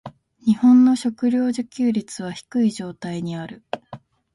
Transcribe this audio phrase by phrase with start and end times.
[0.43, 3.61] 日本の食糧自給率は低い状態にある。